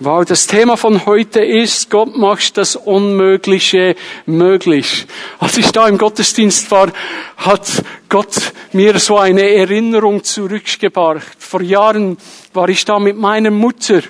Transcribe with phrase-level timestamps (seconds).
[0.00, 3.94] Wow, das Thema von heute ist, Gott macht das Unmögliche
[4.26, 5.06] möglich.
[5.38, 6.90] Als ich da im Gottesdienst war,
[7.36, 11.36] hat Gott mir so eine Erinnerung zurückgebracht.
[11.38, 12.16] Vor Jahren
[12.52, 14.02] war ich da mit meiner Mutter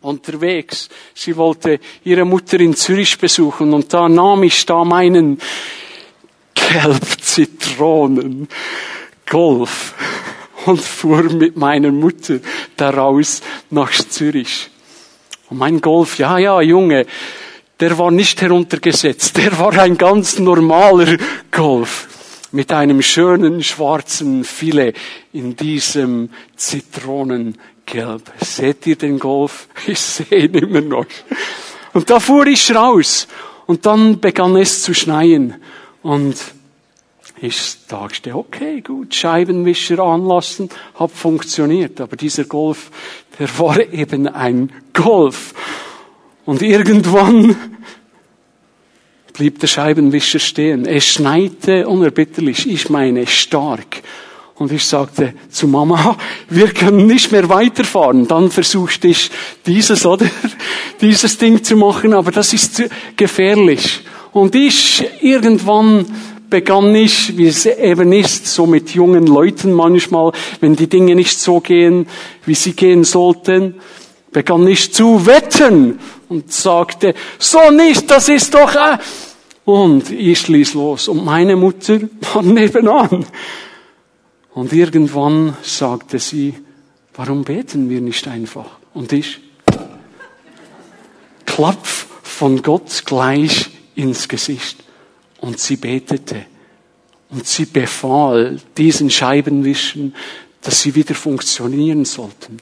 [0.00, 0.88] unterwegs.
[1.14, 5.40] Sie wollte ihre Mutter in Zürich besuchen und da nahm ich da meinen
[6.52, 8.48] Gelb-Zitronen
[9.30, 9.94] Golf
[10.64, 12.40] und fuhr mit meiner Mutter
[12.76, 14.70] daraus nach Zürich.
[15.48, 17.06] Und mein Golf, ja, ja, Junge,
[17.78, 21.18] der war nicht heruntergesetzt, der war ein ganz normaler
[21.50, 22.08] Golf
[22.52, 24.94] mit einem schönen schwarzen Filet
[25.32, 28.32] in diesem Zitronengelb.
[28.40, 29.68] Seht ihr den Golf?
[29.86, 31.06] Ich sehe ihn immer noch.
[31.92, 33.28] Und da fuhr ich raus
[33.66, 35.54] und dann begann es zu schneien
[36.02, 36.36] und
[37.38, 42.00] ich dachte, okay, gut, Scheibenwischer anlassen, hat funktioniert.
[42.00, 42.90] Aber dieser Golf,
[43.38, 45.54] der war eben ein Golf.
[46.44, 47.56] Und irgendwann
[49.32, 50.86] blieb der Scheibenwischer stehen.
[50.86, 54.02] Es schneite unerbitterlich, ich meine stark.
[54.54, 56.16] Und ich sagte zu Mama,
[56.48, 58.26] wir können nicht mehr weiterfahren.
[58.26, 59.30] Dann versuchte ich
[59.66, 60.26] dieses oder
[61.02, 62.82] dieses Ding zu machen, aber das ist
[63.16, 64.00] gefährlich.
[64.32, 66.06] Und ich irgendwann
[66.50, 71.38] begann ich, wie es eben ist, so mit jungen Leuten manchmal, wenn die Dinge nicht
[71.38, 72.06] so gehen,
[72.44, 73.74] wie sie gehen sollten,
[74.32, 78.98] begann ich zu wetten und sagte, so nicht, das ist doch, äh.
[79.64, 82.00] und ich ließ los und meine Mutter
[82.32, 83.24] war nebenan.
[84.54, 86.54] Und irgendwann sagte sie,
[87.14, 88.66] warum beten wir nicht einfach?
[88.94, 89.40] Und ich,
[91.44, 94.85] Klapf von Gott gleich ins Gesicht.
[95.46, 96.44] Und sie betete.
[97.30, 100.12] Und sie befahl diesen Scheibenwischen,
[100.60, 102.56] dass sie wieder funktionieren sollten.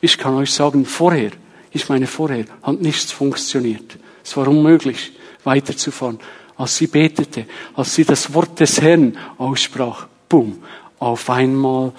[0.00, 1.32] Ich kann euch sagen, vorher,
[1.72, 3.98] ich meine vorher, hat nichts funktioniert.
[4.22, 6.20] Es war unmöglich, weiterzufahren.
[6.56, 10.62] Als sie betete, als sie das Wort des Herrn aussprach, bumm,
[11.00, 11.92] auf einmal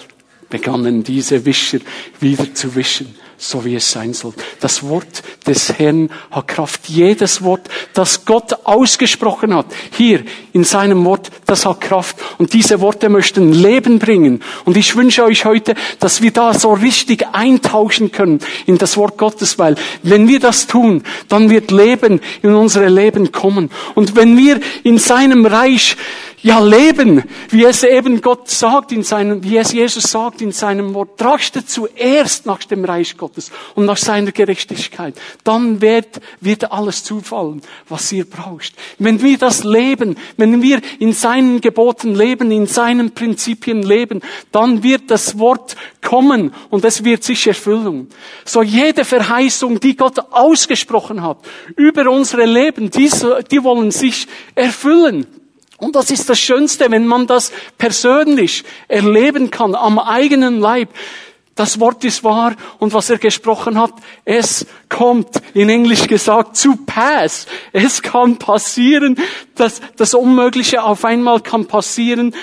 [0.50, 1.80] begannen diese Wischer
[2.22, 3.16] wieder zu wischen
[3.50, 4.34] so wie es sein soll.
[4.60, 6.88] Das Wort des Herrn hat Kraft.
[6.88, 10.24] Jedes Wort, das Gott ausgesprochen hat, hier
[10.54, 12.16] in seinem Wort, das hat Kraft.
[12.38, 14.42] Und diese Worte möchten Leben bringen.
[14.66, 19.18] Und ich wünsche euch heute, dass wir da so richtig eintauschen können in das Wort
[19.18, 23.70] Gottes, weil wenn wir das tun, dann wird Leben in unsere Leben kommen.
[23.96, 25.98] Und wenn wir in seinem Reich
[26.44, 30.94] ja, leben, wie es eben Gott sagt in seinem, wie es Jesus sagt in seinem
[30.94, 31.18] Wort.
[31.18, 35.16] Trachte zuerst nach dem Reich Gottes und nach seiner Gerechtigkeit.
[35.46, 38.74] Dann wird, wird alles zufallen, was ihr braucht.
[39.00, 44.20] Wenn wir das leben, wenn wir in seinen Geboten leben, in seinen Prinzipien leben,
[44.52, 48.10] dann wird das Wort kommen und es wird sich erfüllen.
[48.44, 51.38] So jede Verheißung, die Gott ausgesprochen hat
[51.78, 53.10] über unsere Leben, die,
[53.50, 55.26] die wollen sich erfüllen.
[55.84, 60.90] Und das ist das Schönste, wenn man das persönlich erleben kann, am eigenen Leib.
[61.56, 63.94] Das Wort ist wahr und was er gesprochen hat,
[64.26, 67.46] es kommt, in Englisch gesagt, zu pass.
[67.74, 69.20] Es kann passieren,
[69.56, 72.34] dass das Unmögliche auf einmal kann passieren,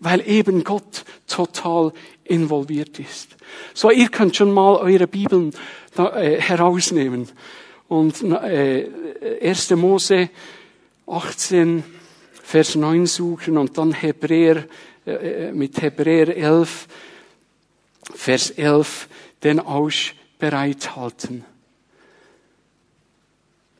[0.00, 1.92] weil eben Gott total
[2.24, 3.36] involviert ist.
[3.74, 5.52] So, ihr könnt schon mal eure Bibeln
[5.96, 7.28] äh, herausnehmen.
[7.88, 8.88] Und äh,
[9.42, 9.70] 1.
[9.70, 10.30] Mose
[11.06, 11.84] 18,
[12.50, 14.66] Vers 9 suchen und dann Hebräer,
[15.06, 16.88] äh, äh, mit Hebräer 11,
[18.12, 19.08] Vers 11,
[19.44, 21.44] den Ausch bereithalten.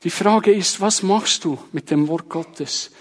[0.04, 2.92] Die Frage ist, was machst du mit dem Wort Gottes,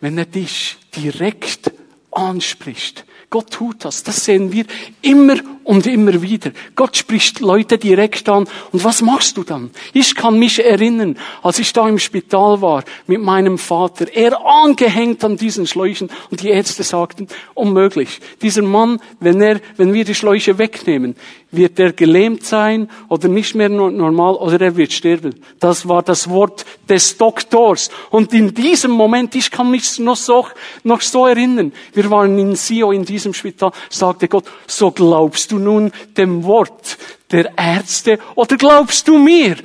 [0.00, 1.72] wenn er dich direkt
[2.10, 3.04] anspricht?
[3.30, 4.02] Gott tut das.
[4.02, 4.64] Das sehen wir
[5.02, 6.50] immer und immer wieder.
[6.74, 8.48] Gott spricht Leute direkt an.
[8.72, 9.70] Und was machst du dann?
[9.92, 15.22] Ich kann mich erinnern, als ich da im Spital war mit meinem Vater, er angehängt
[15.24, 18.20] an diesen Schläuchen und die Ärzte sagten, unmöglich.
[18.40, 21.14] Dieser Mann, wenn er, wenn wir die Schläuche wegnehmen,
[21.50, 25.34] wird er gelähmt sein oder nicht mehr normal oder er wird sterben.
[25.60, 27.90] Das war das Wort des Doktors.
[28.10, 30.46] Und in diesem Moment, ich kann mich noch so,
[30.84, 35.58] noch so erinnern, wir waren in Sio in diesem Spital, sagte Gott, so glaubst du
[35.58, 36.98] nun dem Wort
[37.30, 39.56] der Ärzte oder glaubst du mir?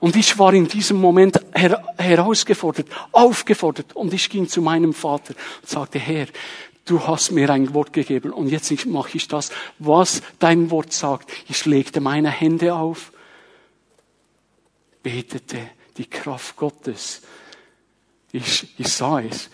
[0.00, 5.34] Und ich war in diesem Moment her herausgefordert, aufgefordert und ich ging zu meinem Vater
[5.60, 6.26] und sagte, Herr,
[6.84, 11.30] du hast mir ein Wort gegeben und jetzt mache ich das, was dein Wort sagt.
[11.48, 13.12] Ich legte meine Hände auf,
[15.02, 15.58] betete
[15.96, 17.22] die Kraft Gottes.
[18.32, 19.50] Ich, ich sah es.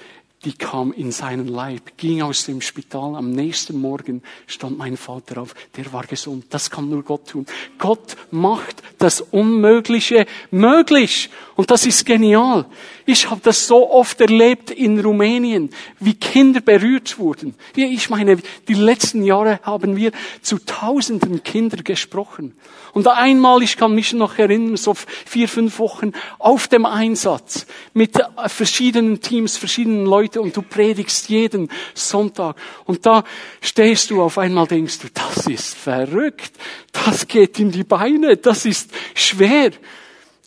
[0.47, 3.17] die kam in seinen Leib, ging aus dem Spital.
[3.17, 5.55] Am nächsten Morgen stand mein Vater auf.
[5.77, 6.47] Der war gesund.
[6.51, 7.47] Das kann nur Gott tun.
[7.79, 11.31] Gott macht das Unmögliche möglich.
[11.57, 12.67] Und das ist genial.
[13.09, 15.71] Ich habe das so oft erlebt in Rumänien,
[16.01, 17.55] wie Kinder berührt wurden.
[17.77, 20.11] Ich meine, die letzten Jahre haben wir
[20.43, 22.57] zu tausenden Kinder gesprochen.
[22.95, 28.19] Und einmal, ich kann mich noch erinnern, so vier, fünf Wochen auf dem Einsatz mit
[28.49, 32.57] verschiedenen Teams, verschiedenen Leuten und du predigst jeden Sonntag.
[32.87, 33.23] Und da
[33.61, 36.53] stehst du auf einmal, denkst du, das ist verrückt,
[36.91, 39.71] das geht in die Beine, das ist schwer.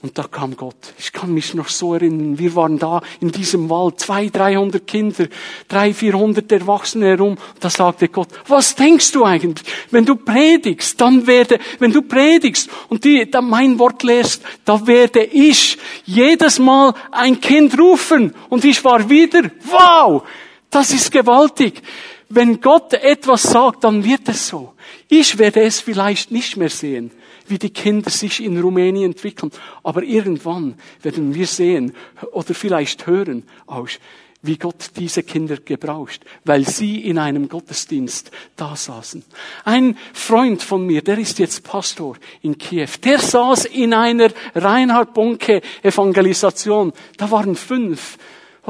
[0.02, 0.94] Und da kam Gott.
[0.98, 2.40] Ich kann mich noch so erinnern.
[2.40, 5.28] Wir waren da in diesem Wald, zwei, dreihundert Kinder,
[5.68, 7.38] drei, vierhundert Erwachsene herum.
[7.60, 9.68] Da sagte Gott, was denkst du eigentlich?
[9.92, 14.88] Wenn du predigst, dann werde, wenn du predigst und die, dann mein Wort lehrst, da
[14.88, 18.34] werde ich jedes Mal ein Kind rufen.
[18.48, 20.24] Und ich war wieder, wow,
[20.70, 21.82] das ist gewaltig.
[22.30, 24.76] Wenn Gott etwas sagt, dann wird es so.
[25.10, 27.12] Ich werde es vielleicht nicht mehr sehen
[27.50, 29.52] wie die Kinder sich in Rumänien entwickeln.
[29.84, 31.94] Aber irgendwann werden wir sehen
[32.32, 34.00] oder vielleicht hören aus,
[34.42, 39.24] wie Gott diese Kinder gebraucht, weil sie in einem Gottesdienst da saßen.
[39.66, 45.14] Ein Freund von mir, der ist jetzt Pastor in Kiew, der saß in einer Reinhard
[45.14, 46.94] Bonke Evangelisation.
[47.18, 48.18] Da waren fünf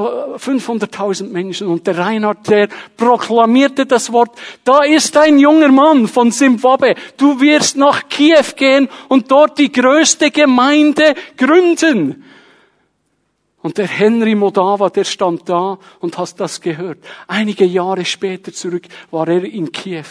[0.00, 6.32] 500.000 Menschen und der Reinhard, der proklamierte das Wort, da ist ein junger Mann von
[6.32, 12.24] Zimbabwe, du wirst nach Kiew gehen und dort die größte Gemeinde gründen.
[13.62, 16.98] Und der Henry Modava, der stand da und hast das gehört.
[17.26, 20.06] Einige Jahre später zurück war er in Kiew.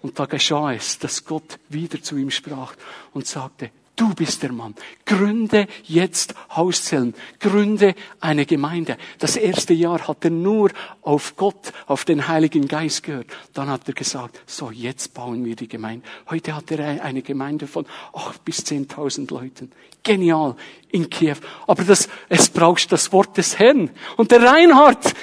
[0.00, 2.74] Und da geschah es, dass Gott wieder zu ihm sprach
[3.12, 4.74] und sagte, Du bist der Mann.
[5.06, 7.14] Gründe jetzt Hauszellen.
[7.38, 8.96] Gründe eine Gemeinde.
[9.20, 10.70] Das erste Jahr hat er nur
[11.02, 13.28] auf Gott, auf den Heiligen Geist gehört.
[13.52, 16.04] Dann hat er gesagt, so jetzt bauen wir die Gemeinde.
[16.28, 19.70] Heute hat er eine Gemeinde von acht bis zehntausend Leuten.
[20.02, 20.56] Genial
[20.90, 21.36] in Kiew.
[21.68, 23.90] Aber das, es braucht das Wort des Herrn.
[24.16, 25.14] Und der Reinhard,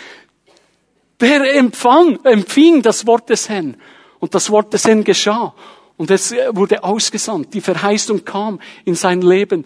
[1.20, 3.76] der empfang, empfing das Wort des Herrn.
[4.20, 5.54] Und das Wort des Herrn geschah.
[6.02, 7.54] Und es wurde ausgesandt.
[7.54, 9.66] Die Verheißung kam in sein Leben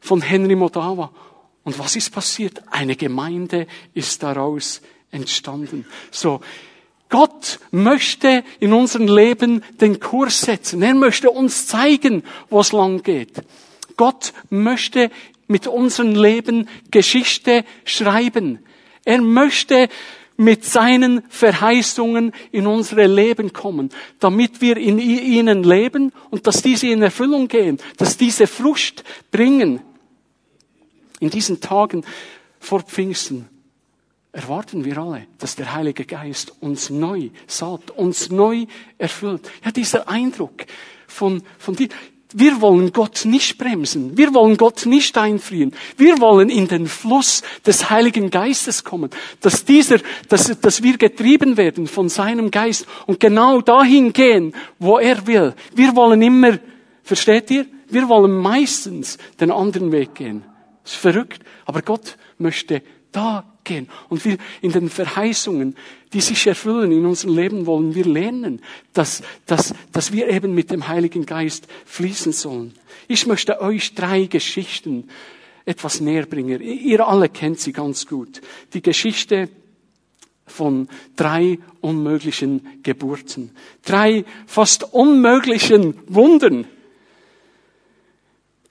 [0.00, 1.12] von Henry Modawa.
[1.62, 2.60] Und was ist passiert?
[2.68, 4.82] Eine Gemeinde ist daraus
[5.12, 5.86] entstanden.
[6.10, 6.40] So.
[7.08, 10.82] Gott möchte in unserem Leben den Kurs setzen.
[10.82, 13.34] Er möchte uns zeigen, wo es lang geht.
[13.96, 15.12] Gott möchte
[15.46, 18.58] mit unserem Leben Geschichte schreiben.
[19.04, 19.88] Er möchte
[20.38, 23.90] mit seinen Verheißungen in unsere Leben kommen,
[24.20, 29.02] damit wir in ihnen leben und dass diese in Erfüllung gehen, dass diese Frucht
[29.32, 29.80] bringen.
[31.18, 32.04] In diesen Tagen
[32.60, 33.48] vor Pfingsten
[34.30, 39.50] erwarten wir alle, dass der Heilige Geist uns neu salbt, uns neu erfüllt.
[39.64, 40.66] Ja, dieser Eindruck
[41.08, 41.88] von, von dir,
[42.34, 44.16] wir wollen Gott nicht bremsen.
[44.18, 45.72] Wir wollen Gott nicht einfrieren.
[45.96, 49.10] Wir wollen in den Fluss des Heiligen Geistes kommen.
[49.40, 49.98] Dass dieser,
[50.28, 55.54] dass, dass wir getrieben werden von seinem Geist und genau dahin gehen, wo er will.
[55.74, 56.58] Wir wollen immer,
[57.02, 57.66] versteht ihr?
[57.88, 60.44] Wir wollen meistens den anderen Weg gehen.
[60.82, 61.40] Das ist verrückt.
[61.64, 63.88] Aber Gott möchte da gehen.
[64.08, 65.76] Und wir in den Verheißungen,
[66.12, 68.60] die sich erfüllen in unserem Leben, wollen wir lernen,
[68.92, 72.74] dass, dass, dass wir eben mit dem Heiligen Geist fließen sollen.
[73.06, 75.08] Ich möchte euch drei Geschichten
[75.64, 76.60] etwas näher bringen.
[76.60, 78.40] Ihr alle kennt sie ganz gut.
[78.72, 79.48] Die Geschichte
[80.46, 83.50] von drei unmöglichen Geburten.
[83.84, 86.66] Drei fast unmöglichen Wundern.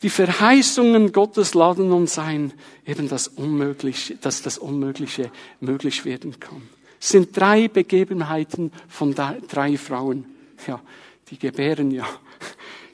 [0.04, 2.54] Die Verheißungen Gottes laden uns ein,
[2.86, 6.62] eben das Unmögliche, dass das Unmögliche möglich werden kann.
[7.00, 10.26] Es sind drei Begebenheiten von drei Frauen.
[10.68, 10.82] Ja,
[11.30, 12.08] die gebären ja.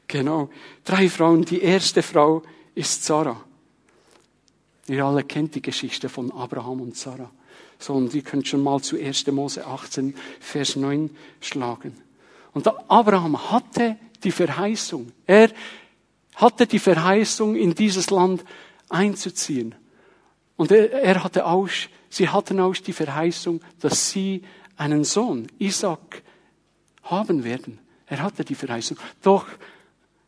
[0.07, 0.49] Genau.
[0.83, 1.43] Drei Frauen.
[1.43, 2.43] Die erste Frau
[2.75, 3.43] ist Sarah.
[4.87, 7.31] Ihr alle kennt die Geschichte von Abraham und Sarah.
[7.79, 9.25] So, und ihr könnt schon mal zu 1.
[9.27, 11.09] Mose 18, Vers 9
[11.41, 11.95] schlagen.
[12.53, 15.11] Und Abraham hatte die Verheißung.
[15.25, 15.49] Er
[16.35, 18.43] hatte die Verheißung, in dieses Land
[18.89, 19.75] einzuziehen.
[20.55, 21.69] Und er, hatte auch,
[22.09, 24.43] sie hatten auch die Verheißung, dass sie
[24.77, 26.21] einen Sohn, Isaac,
[27.03, 27.79] haben werden.
[28.07, 28.97] Er hatte die Verheißung.
[29.21, 29.45] Doch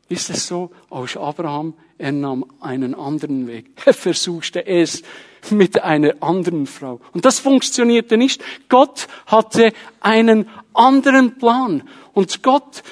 [0.10, 3.72] ist es so, aus Abraham, er nahm einen anderen Weg.
[3.86, 5.02] Er versuchte es
[5.50, 7.00] mit einer anderen Frau.
[7.14, 8.44] Und das funktionierte nicht.
[8.68, 11.84] Gott hatte einen anderen Plan.
[12.14, 12.84] Und Gott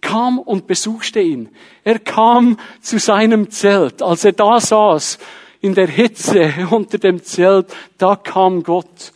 [0.00, 1.48] kam und besuchte ihn.
[1.84, 4.02] Er kam zu seinem Zelt.
[4.02, 5.18] Als er da saß,
[5.60, 9.12] in der Hitze unter dem Zelt, da kam Gott.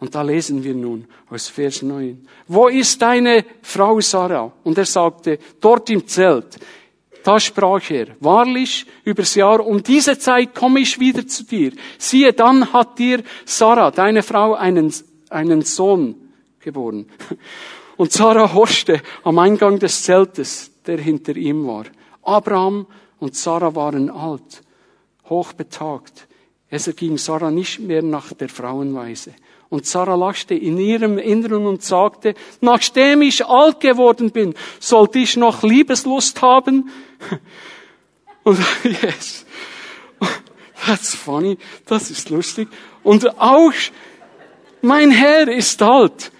[0.00, 2.26] Und da lesen wir nun aus Vers 9.
[2.48, 4.52] Wo ist deine Frau Sarah?
[4.62, 6.58] Und er sagte, dort im Zelt.
[7.22, 11.72] Da sprach er, wahrlich, übers Jahr um diese Zeit komme ich wieder zu dir.
[11.96, 14.92] Siehe, dann hat dir Sarah, deine Frau, einen,
[15.30, 16.16] einen Sohn
[16.60, 17.06] geboren.
[17.96, 21.84] Und Sarah horchte am Eingang des Zeltes, der hinter ihm war.
[22.22, 22.86] Abraham
[23.18, 24.62] und Sarah waren alt,
[25.28, 26.26] hochbetagt.
[26.68, 29.34] Es erging Sarah nicht mehr nach der Frauenweise.
[29.68, 35.36] Und Sarah lachte in ihrem Inneren und sagte, nachdem ich alt geworden bin, sollte ich
[35.36, 36.90] noch Liebeslust haben?
[38.44, 39.46] Und yes,
[40.86, 42.68] that's funny, das ist lustig.
[43.02, 43.72] Und auch
[44.82, 46.30] mein Herr ist alt.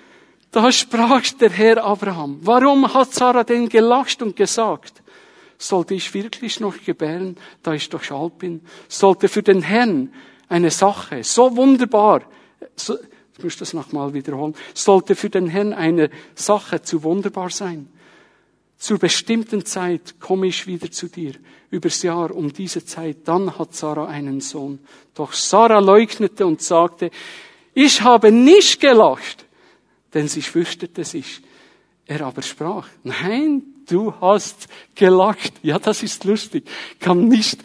[0.54, 5.02] Da sprach der Herr Abraham, warum hat Sarah denn gelacht und gesagt,
[5.58, 8.60] sollte ich wirklich noch gebären, da ich doch alt bin?
[8.86, 10.12] Sollte für den Herrn
[10.48, 12.22] eine Sache so wunderbar,
[12.76, 12.96] so,
[13.36, 17.88] ich muss das nochmal wiederholen, sollte für den Herrn eine Sache zu wunderbar sein.
[18.78, 21.32] Zur bestimmten Zeit komme ich wieder zu dir,
[21.70, 24.78] übers Jahr um diese Zeit, dann hat Sarah einen Sohn.
[25.14, 27.10] Doch Sarah leugnete und sagte,
[27.74, 29.43] ich habe nicht gelacht,
[30.14, 31.42] denn sie fürchtete sich.
[32.06, 35.52] Er aber sprach, nein, du hast gelacht.
[35.62, 36.68] Ja, das ist lustig.
[36.92, 37.60] Ich kann nicht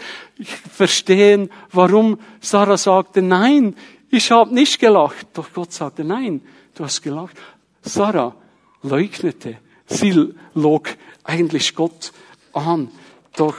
[0.72, 3.76] verstehen, warum Sarah sagte, nein,
[4.10, 5.28] ich habe nicht gelacht.
[5.34, 6.42] Doch Gott sagte, nein,
[6.76, 7.38] du hast gelacht.
[7.82, 8.36] Sarah
[8.82, 9.58] leugnete.
[9.88, 10.90] Sie log
[11.24, 12.14] eigentlich Gott
[12.54, 12.90] an.
[13.36, 13.56] Doch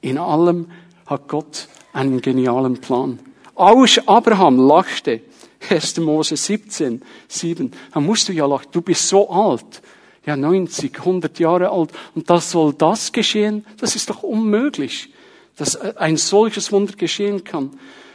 [0.00, 0.70] in allem
[1.06, 3.18] hat Gott einen genialen Plan.
[3.54, 5.20] Auch Abraham lachte.
[5.68, 5.98] 1.
[5.98, 7.72] Mose 17, 7.
[7.92, 8.68] Da musst du ja lachen.
[8.72, 9.82] Du bist so alt.
[10.24, 11.90] Ja, 90, 100 Jahre alt.
[12.14, 13.66] Und das soll das geschehen?
[13.78, 15.12] Das ist doch unmöglich,
[15.56, 17.70] dass ein solches Wunder geschehen kann.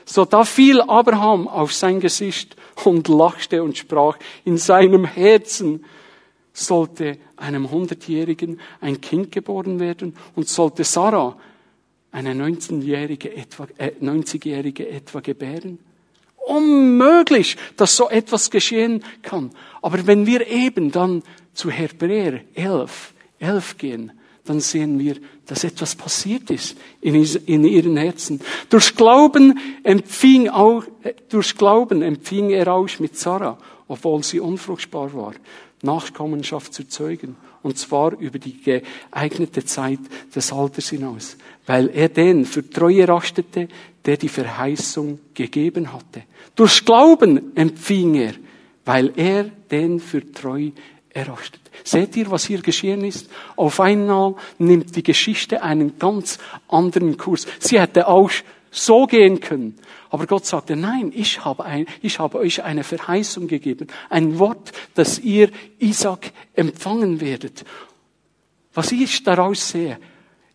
[0.05, 5.83] So da fiel Abraham auf sein Gesicht und lachte und sprach, in seinem Herzen
[6.53, 11.37] sollte einem Hundertjährigen ein Kind geboren werden und sollte Sarah
[12.11, 15.79] eine 19-jährige etwa, äh, 90-jährige etwa gebären.
[16.47, 19.51] Unmöglich, dass so etwas geschehen kann.
[19.81, 21.23] Aber wenn wir eben dann
[21.53, 24.11] zu Hebräer 11, 11 gehen,
[24.45, 28.41] dann sehen wir, dass etwas passiert ist in, ihren Herzen.
[28.69, 35.13] Durch Glauben empfing auch, äh, durch Glauben empfing er auch mit Sarah, obwohl sie unfruchtbar
[35.13, 35.33] war,
[35.81, 37.35] Nachkommenschaft zu zeugen.
[37.67, 39.99] Und zwar über die geeignete Zeit
[40.33, 41.35] des Alters hinaus.
[41.65, 43.67] Weil er den für treu erachtete,
[44.05, 46.23] der die Verheißung gegeben hatte.
[46.55, 48.35] Durch Glauben empfing er,
[48.85, 50.71] weil er den für treu
[51.09, 51.59] erachtet.
[51.83, 53.29] Seht ihr, was hier geschehen ist?
[53.57, 57.47] Auf einmal nimmt die Geschichte einen ganz anderen Kurs.
[57.59, 58.31] Sie hätte auch
[58.71, 59.77] so gehen können.
[60.09, 63.87] Aber Gott sagte, nein, ich habe, ein, ich habe euch eine Verheißung gegeben.
[64.09, 67.65] Ein Wort, dass ihr Isaac empfangen werdet.
[68.73, 69.99] Was ich daraus sehe,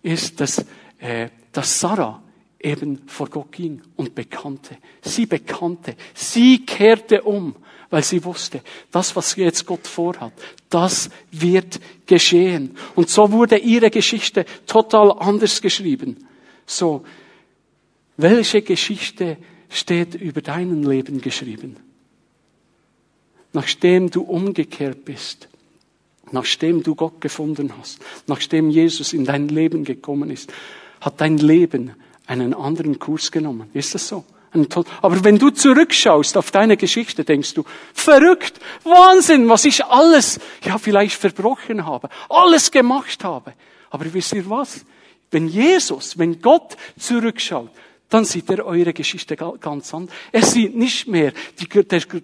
[0.02, 0.64] ist, dass,
[0.98, 2.22] äh, dass Sarah
[2.60, 4.78] eben vor Gott ging und bekannte.
[5.02, 5.96] Sie bekannte.
[6.14, 7.54] Sie kehrte um
[7.92, 10.32] weil sie wusste, das, was jetzt Gott vorhat,
[10.70, 12.74] das wird geschehen.
[12.94, 16.26] Und so wurde ihre Geschichte total anders geschrieben.
[16.64, 17.04] So,
[18.22, 19.36] welche Geschichte
[19.68, 21.76] steht über dein Leben geschrieben?
[23.52, 25.48] Nachdem du umgekehrt bist,
[26.30, 30.52] nachdem du Gott gefunden hast, nachdem Jesus in dein Leben gekommen ist,
[31.00, 31.94] hat dein Leben
[32.26, 33.68] einen anderen Kurs genommen.
[33.74, 34.24] Ist das so?
[35.00, 37.64] Aber wenn du zurückschaust auf deine Geschichte, denkst du,
[37.94, 43.54] verrückt, Wahnsinn, was ich alles, ja, vielleicht verbrochen habe, alles gemacht habe.
[43.90, 44.84] Aber wisst ihr was?
[45.30, 47.70] Wenn Jesus, wenn Gott zurückschaut,
[48.12, 50.14] dann sieht er eure Geschichte ganz anders.
[50.32, 51.32] Er sieht nicht mehr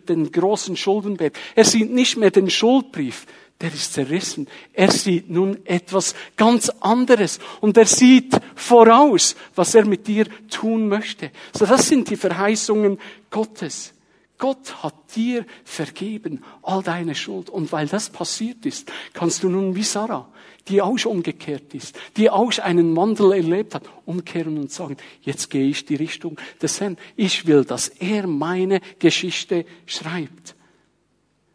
[0.08, 1.38] den großen Schuldenberg.
[1.54, 3.26] Er sieht nicht mehr den Schuldbrief
[3.60, 4.46] der ist zerrissen.
[4.72, 10.88] Er sieht nun etwas ganz anderes und er sieht voraus, was er mit dir tun
[10.88, 11.32] möchte.
[11.52, 12.98] So, das sind die Verheißungen
[13.30, 13.94] Gottes.
[14.38, 17.50] Gott hat dir vergeben all deine Schuld.
[17.50, 20.28] Und weil das passiert ist, kannst du nun wie Sarah,
[20.68, 25.66] die auch umgekehrt ist, die auch einen Wandel erlebt hat, umkehren und sagen, jetzt gehe
[25.66, 26.96] ich die Richtung des Herrn.
[27.16, 30.54] Ich will, dass er meine Geschichte schreibt.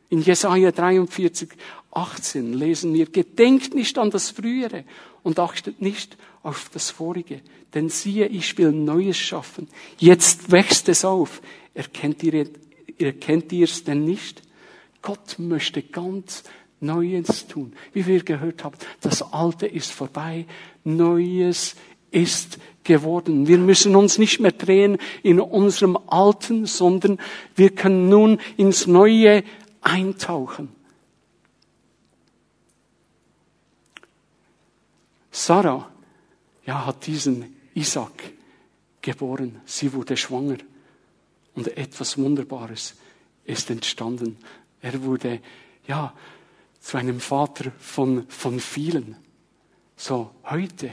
[0.10, 1.50] In Jesaja 43,
[1.91, 4.84] 18 lesen wir, gedenkt nicht an das Frühere
[5.24, 7.41] und achtet nicht auf das Vorige.
[7.74, 9.67] Denn siehe, ich will Neues schaffen.
[9.98, 11.41] Jetzt wächst es auf.
[11.74, 12.48] Erkennt ihr,
[13.00, 14.43] erkennt ihr es denn nicht?
[15.01, 16.43] Gott möchte ganz
[16.84, 17.74] Neues tun.
[17.94, 20.46] Wie wir gehört haben, das Alte ist vorbei.
[20.84, 21.75] Neues
[22.12, 23.48] ist geworden.
[23.48, 27.20] Wir müssen uns nicht mehr drehen in unserem Alten, sondern
[27.56, 29.44] wir können nun ins Neue
[29.82, 30.70] eintauchen.
[35.32, 35.90] Sarah,
[36.66, 38.34] ja, hat diesen Isaac
[39.02, 39.60] geboren.
[39.66, 40.58] Sie wurde schwanger.
[41.56, 42.96] Und etwas Wunderbares
[43.44, 44.38] ist entstanden.
[44.82, 45.40] Er wurde,
[45.88, 46.13] ja,
[46.84, 49.16] zu einem Vater von, von vielen.
[49.96, 50.92] So, heute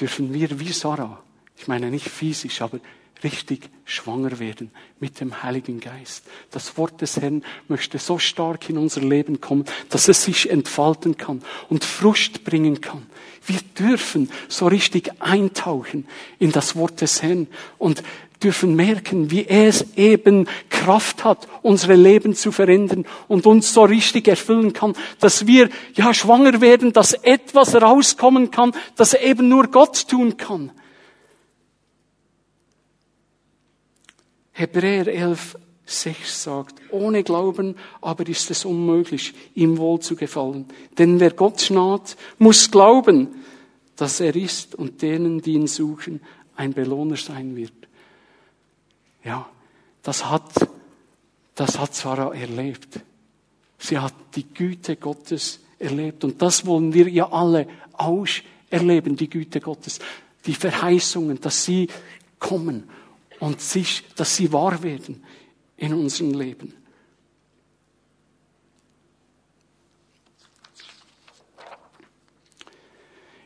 [0.00, 1.22] dürfen wir wie Sarah,
[1.56, 2.78] ich meine nicht physisch, aber
[3.24, 6.24] richtig schwanger werden mit dem Heiligen Geist.
[6.52, 11.16] Das Wort des Herrn möchte so stark in unser Leben kommen, dass es sich entfalten
[11.16, 13.06] kann und Frust bringen kann.
[13.44, 16.06] Wir dürfen so richtig eintauchen
[16.38, 18.04] in das Wort des Herrn und
[18.42, 24.28] dürfen merken, wie es eben Kraft hat, unsere Leben zu verändern und uns so richtig
[24.28, 30.08] erfüllen kann, dass wir ja schwanger werden, dass etwas rauskommen kann, das eben nur Gott
[30.08, 30.70] tun kann.
[34.52, 40.66] Hebräer 11, 6 sagt, ohne Glauben aber ist es unmöglich, ihm wohl zu gefallen.
[40.98, 43.28] Denn wer Gott naht, muss glauben,
[43.96, 46.20] dass er ist und denen, die ihn suchen,
[46.56, 47.85] ein Belohner sein wird.
[49.26, 49.50] Ja,
[50.04, 50.48] das hat,
[51.56, 53.00] das hat Sarah erlebt.
[53.76, 56.22] Sie hat die Güte Gottes erlebt.
[56.22, 59.98] Und das wollen wir ja alle auserleben, die Güte Gottes.
[60.46, 61.88] Die Verheißungen, dass sie
[62.38, 62.88] kommen
[63.40, 65.24] und sich, dass sie wahr werden
[65.76, 66.72] in unserem Leben.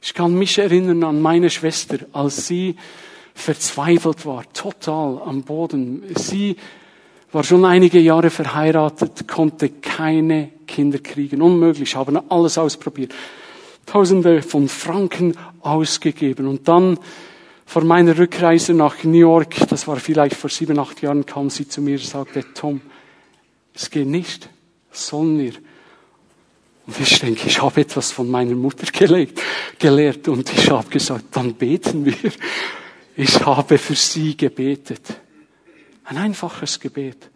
[0.02, 2.76] Ich kann mich erinnern an meine Schwester, als sie
[3.40, 6.02] verzweifelt war, total am Boden.
[6.14, 6.56] Sie
[7.32, 11.42] war schon einige Jahre verheiratet, konnte keine Kinder kriegen.
[11.42, 13.14] Unmöglich, haben alles ausprobiert.
[13.86, 16.46] Tausende von Franken ausgegeben.
[16.46, 16.98] Und dann
[17.66, 21.68] vor meiner Rückreise nach New York, das war vielleicht vor sieben, acht Jahren, kam sie
[21.68, 22.80] zu mir und sagte, Tom,
[23.74, 24.48] es geht nicht.
[24.90, 25.52] Sollen wir?
[26.86, 29.40] Und ich denke, ich habe etwas von meiner Mutter gelegt,
[29.78, 32.32] gelehrt und ich habe gesagt, dann beten wir.
[33.22, 35.02] Ich habe für sie gebetet.
[36.04, 37.28] Ein einfaches Gebet.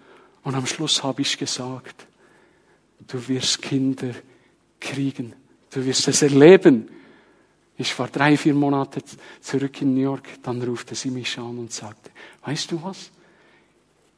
[0.42, 2.06] Und am Schluss habe ich gesagt,
[3.06, 4.14] du wirst Kinder
[4.80, 5.34] kriegen.
[5.70, 6.88] Du wirst es erleben.
[7.76, 9.02] Ich war drei, vier Monate
[9.42, 12.12] zurück in New York, dann rufte sie mich an und sagte,
[12.46, 13.10] weißt du was?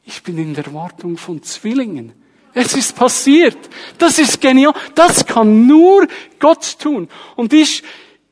[0.04, 2.12] Ich bin in der Wartung von Zwillingen.
[2.54, 3.58] Es ist passiert.
[3.98, 4.72] Das ist genial.
[4.94, 6.06] Das kann nur
[6.38, 7.08] Gott tun.
[7.34, 7.82] Und ich,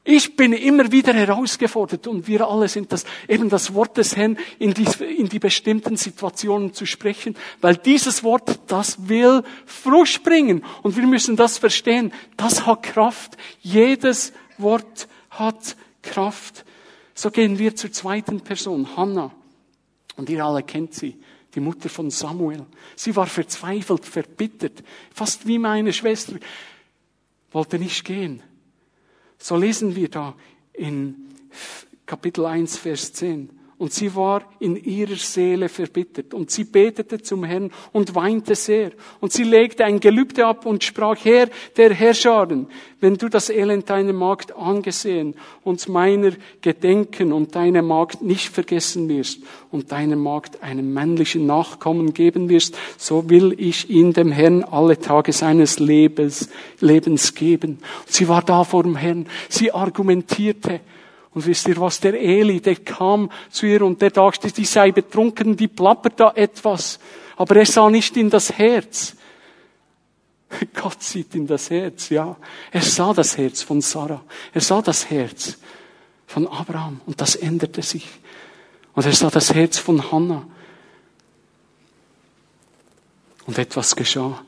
[0.06, 4.36] ich bin immer wieder herausgefordert und wir alle sind das, eben das Wort des Herrn
[4.58, 10.62] in die, in die bestimmten Situationen zu sprechen, weil dieses Wort, das will Frucht bringen
[10.82, 12.12] und wir müssen das verstehen.
[12.36, 13.38] Das hat Kraft.
[13.62, 16.66] Jedes Wort hat Kraft.
[17.14, 19.30] So gehen wir zur zweiten Person, Hannah.
[20.16, 21.16] Und ihr alle kennt sie,
[21.54, 22.66] die Mutter von Samuel.
[22.94, 26.34] Sie war verzweifelt, verbittert, fast wie meine Schwester,
[27.52, 28.42] wollte nicht gehen.
[29.38, 30.34] So lesen wir da
[30.72, 31.16] in
[32.06, 33.50] Kapitel 1, Vers 10.
[33.76, 36.32] Und sie war in ihrer Seele verbittert.
[36.32, 38.92] Und sie betete zum Herrn und weinte sehr.
[39.20, 42.68] Und sie legte ein Gelübde ab und sprach, Herr der Herrscharen,
[43.00, 46.32] wenn du das Elend deiner Magd angesehen und meiner
[46.62, 52.78] Gedenken und deiner Magd nicht vergessen wirst und deiner Magd einen männlichen Nachkommen geben wirst,
[52.96, 56.48] so will ich ihn dem Herrn alle Tage seines Lebens,
[56.80, 57.80] Lebens geben.
[58.06, 59.26] Und sie war da vor dem Herrn.
[59.48, 60.80] Sie argumentierte.
[61.34, 64.92] Und wisst ihr was, der Eli, der kam zu ihr und der dachte, die sei
[64.92, 67.00] betrunken, die plappert da etwas.
[67.36, 69.16] Aber er sah nicht in das Herz.
[70.74, 72.36] Gott sieht in das Herz, ja.
[72.70, 74.22] Er sah das Herz von Sarah.
[74.52, 75.58] Er sah das Herz
[76.26, 78.06] von Abraham und das änderte sich.
[78.94, 80.46] Und er sah das Herz von Hannah.
[83.46, 84.42] Und etwas geschah.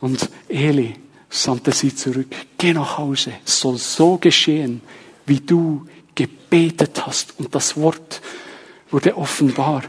[0.00, 0.94] Und Eli
[1.28, 2.34] sandte sie zurück.
[2.58, 3.34] Geh nach Hause.
[3.44, 4.80] Es soll so geschehen,
[5.30, 7.38] wie du gebetet hast.
[7.38, 8.20] Und das Wort
[8.90, 9.84] wurde offenbar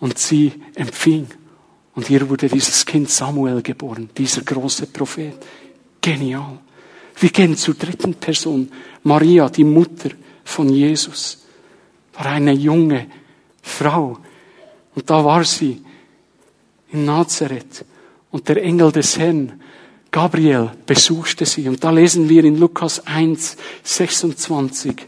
[0.00, 1.26] und sie empfing.
[1.94, 5.34] Und hier wurde dieses Kind Samuel geboren, dieser große Prophet.
[6.00, 6.58] Genial.
[7.18, 8.72] Wir gehen zur dritten Person.
[9.02, 10.10] Maria, die Mutter
[10.44, 11.44] von Jesus,
[12.14, 13.06] war eine junge
[13.60, 14.18] Frau.
[14.94, 15.82] Und da war sie
[16.90, 17.84] in Nazareth.
[18.30, 19.60] Und der Engel des Herrn
[20.10, 21.68] Gabriel besuchte sie.
[21.68, 25.06] Und da lesen wir in Lukas 1, 26.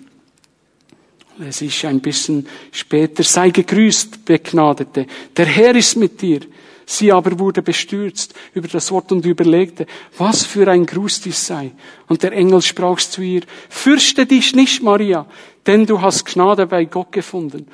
[1.41, 3.23] Es ist ein bisschen später.
[3.23, 5.07] Sei gegrüßt, Begnadete.
[5.37, 6.41] Der Herr ist mit dir.
[6.85, 9.87] Sie aber wurde bestürzt über das Wort und überlegte,
[10.19, 11.73] was für ein Gruß dies sei.
[12.09, 15.27] Und der Engel sprach zu ihr, fürchte dich nicht, Maria,
[15.67, 17.67] denn du hast Gnade bei Gott gefunden.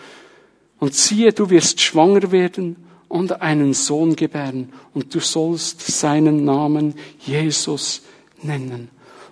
[0.79, 6.95] Und siehe, du wirst schwanger werden und einen Sohn gebären, und du sollst seinen Namen
[7.21, 8.03] Jesus
[8.43, 8.91] nennen.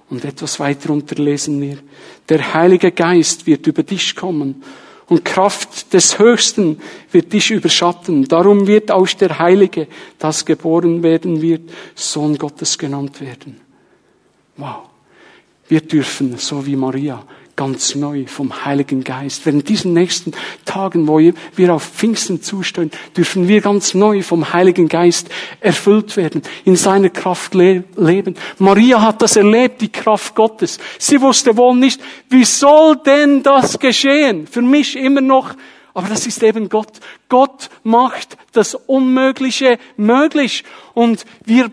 [0.08, 1.78] Und etwas weiter unterlesen wir.
[2.28, 4.62] Der Heilige Geist wird über dich kommen
[5.08, 8.24] und Kraft des Höchsten wird dich überschatten.
[8.26, 13.60] Darum wird aus der Heilige, das geboren werden wird, Sohn Gottes genannt werden.
[14.56, 14.88] Wow.
[15.68, 17.24] Wir dürfen, so wie Maria,
[17.56, 19.46] ganz neu vom Heiligen Geist.
[19.46, 20.32] Während diesen nächsten
[20.64, 25.28] Tagen, wo wir auf Pfingsten zustehen, dürfen wir ganz neu vom Heiligen Geist
[25.60, 28.36] erfüllt werden, in seiner Kraft le leben.
[28.58, 30.78] Maria hat das erlebt, die Kraft Gottes.
[30.98, 34.46] Sie wusste wohl nicht, wie soll denn das geschehen?
[34.46, 35.54] Für mich immer noch
[35.94, 37.00] aber das ist eben Gott.
[37.30, 40.62] Gott macht das Unmögliche möglich.
[40.92, 41.70] Und wir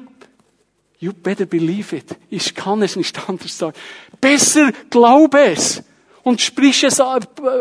[1.04, 2.16] You better believe it.
[2.30, 3.76] Ich kann es nicht anders sagen.
[4.24, 5.84] Besser glaube es
[6.24, 7.02] und sprich es,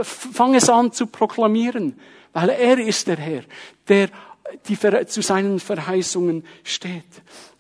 [0.03, 1.99] fang es an zu proklamieren,
[2.33, 3.43] weil er ist der Herr,
[3.89, 4.09] der
[4.69, 7.05] die, zu seinen Verheißungen steht.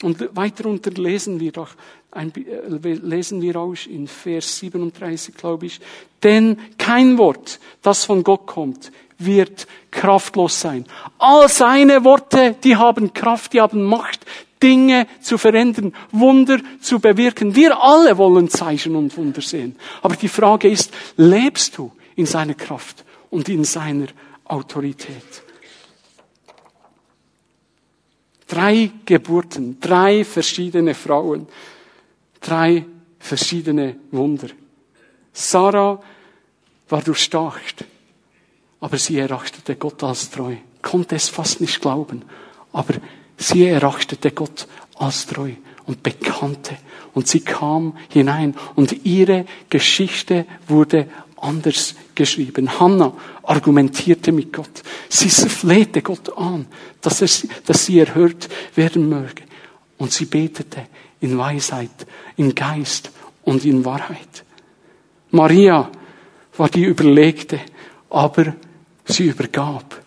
[0.02, 1.70] Und weiter unter lesen wir doch,
[2.10, 5.80] ein, äh, lesen wir aus in Vers 37, glaube ich.
[6.22, 10.84] Denn kein Wort, das von Gott kommt, wird kraftlos sein.
[11.18, 14.26] All seine Worte, die haben Kraft, die haben Macht,
[14.62, 17.54] Dinge zu verändern, Wunder zu bewirken.
[17.54, 19.76] Wir alle wollen Zeichen und Wunder sehen.
[20.02, 24.06] Aber die Frage ist, lebst du in seiner Kraft und in seiner
[24.44, 25.42] Autorität?
[28.46, 31.46] Drei Geburten, drei verschiedene Frauen,
[32.40, 32.84] drei
[33.18, 34.48] verschiedene Wunder.
[35.32, 36.02] Sarah
[36.88, 37.86] war durchstacht,
[38.80, 42.24] aber sie erachtete Gott als treu, konnte es fast nicht glauben,
[42.72, 42.94] aber
[43.42, 45.52] Sie erachtete Gott als treu
[45.86, 46.76] und bekannte.
[47.12, 52.78] Und sie kam hinein und ihre Geschichte wurde anders geschrieben.
[52.78, 54.82] Hannah argumentierte mit Gott.
[55.08, 56.66] Sie flehte Gott an,
[57.00, 59.42] dass, er, dass sie erhört werden möge.
[59.98, 60.86] Und sie betete
[61.20, 63.10] in Weisheit, in Geist
[63.42, 64.44] und in Wahrheit.
[65.32, 65.90] Maria
[66.56, 67.60] war die Überlegte,
[68.08, 68.54] aber
[69.04, 70.00] sie übergab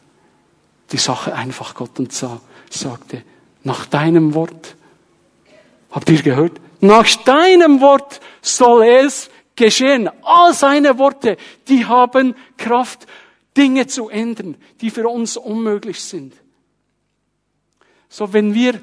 [0.92, 2.40] die Sache einfach Gott und sah,
[2.80, 3.24] sagte,
[3.64, 4.76] nach deinem Wort.
[5.92, 6.54] Habt ihr gehört?
[6.82, 10.10] Nach deinem Wort soll es geschehen.
[10.24, 13.08] All seine Worte, die haben Kraft,
[13.58, 16.34] Dinge zu ändern, die für uns unmöglich sind.
[18.10, 18.82] So, wenn wir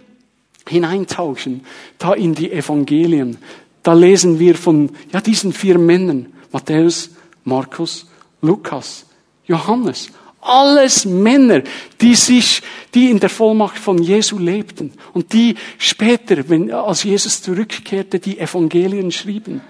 [0.69, 1.65] hineintauchen,
[1.99, 3.39] da in die Evangelien,
[3.83, 7.11] da lesen wir von, ja, diesen vier Männern, Matthäus,
[7.45, 8.07] Markus,
[8.41, 9.07] Lukas,
[9.45, 10.11] Johannes.
[10.45, 11.63] Alles Männer,
[12.01, 12.63] die sich,
[12.95, 18.41] die in der Vollmacht von Jesu lebten und die später, wenn, als Jesus zurückkehrte, die
[18.41, 19.61] Evangelien schrieben.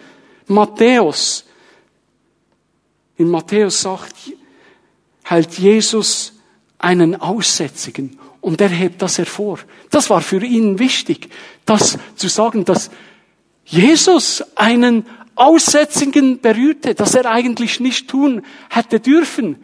[0.47, 1.45] Matthäus,
[3.19, 4.15] in Matthäus sagt,
[5.25, 6.33] hält Jesus
[6.79, 9.59] einen Aussätzigen und er hebt das hervor.
[9.91, 11.29] Das war für ihn wichtig,
[11.67, 12.91] das zu sagen, dass
[13.65, 15.05] Jesus einen
[15.35, 19.57] Aussätzigen berührte, dass er eigentlich nicht tun hätte dürfen.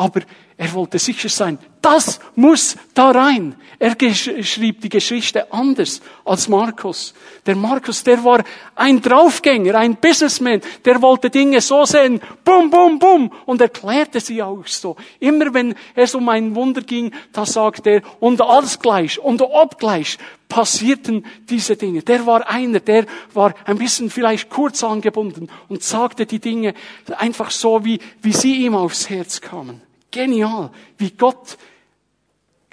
[0.00, 0.22] Aber
[0.56, 3.54] er wollte sicher sein, das muss da rein.
[3.78, 7.12] Er schrieb die Geschichte anders als Markus.
[7.44, 8.42] Der Markus, der war
[8.76, 14.42] ein Draufgänger, ein Businessman, der wollte Dinge so sehen, bum, bum, bum, und erklärte sie
[14.42, 14.96] auch so.
[15.18, 20.16] Immer wenn es um ein Wunder ging, da sagte er, und alles gleich, und obgleich
[20.48, 22.00] passierten diese Dinge.
[22.00, 26.72] Der war einer, der war ein bisschen vielleicht kurz angebunden und sagte die Dinge
[27.18, 29.89] einfach so, wie, wie sie ihm aufs Herz kamen.
[30.10, 31.58] Genial, wie Gott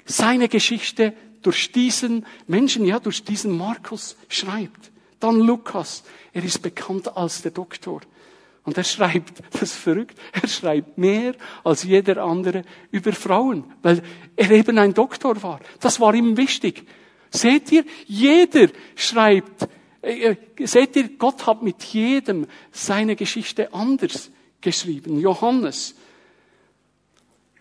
[0.04, 4.90] seine Geschichte durch diesen Menschen, ja, durch diesen Markus schreibt.
[5.20, 8.00] Dann Lukas, er ist bekannt als der Doktor.
[8.64, 14.02] Und er schreibt, das ist verrückt, er schreibt mehr als jeder andere über Frauen, weil
[14.36, 15.60] er eben ein Doktor war.
[15.80, 16.86] Das war ihm wichtig.
[17.30, 19.68] Seht ihr, jeder schreibt,
[20.02, 25.20] äh, äh seht ihr, Gott hat mit jedem seine Geschichte anders geschrieben.
[25.20, 25.94] Johannes,